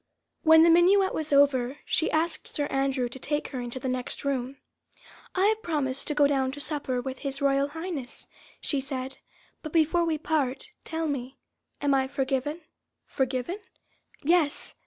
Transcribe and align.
When 0.41 0.63
the 0.63 0.71
minuet 0.71 1.13
was 1.13 1.31
over, 1.31 1.77
she 1.85 2.09
asked 2.09 2.47
Sir 2.47 2.65
Andrew 2.71 3.07
to 3.07 3.19
take 3.19 3.49
her 3.49 3.61
into 3.61 3.79
the 3.79 3.87
next 3.87 4.25
room. 4.25 4.57
"I 5.35 5.45
have 5.45 5.61
promised 5.61 6.07
to 6.07 6.15
go 6.15 6.25
down 6.25 6.51
to 6.53 6.59
supper 6.59 6.99
with 6.99 7.19
His 7.19 7.39
Royal 7.39 7.67
Highness," 7.67 8.25
she 8.59 8.81
said, 8.81 9.19
"but 9.61 9.71
before 9.71 10.03
we 10.05 10.17
part, 10.17 10.71
tell 10.85 11.05
me... 11.07 11.37
am 11.81 11.93
I 11.93 12.07
forgiven?" 12.07 12.61
"Forgiven?" 13.05 13.59
"Yes! 14.23 14.73